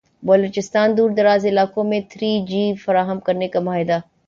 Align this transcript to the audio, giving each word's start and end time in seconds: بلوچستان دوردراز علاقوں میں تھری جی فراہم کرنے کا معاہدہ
بلوچستان 0.23 0.95
دوردراز 0.97 1.45
علاقوں 1.45 1.83
میں 1.83 1.99
تھری 2.09 2.31
جی 2.47 2.63
فراہم 2.75 3.19
کرنے 3.19 3.47
کا 3.47 3.59
معاہدہ 3.59 3.99